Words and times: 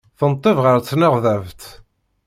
Tenṭeb 0.19 0.57
ɣer 0.63 0.77
tnerdabt. 0.87 1.61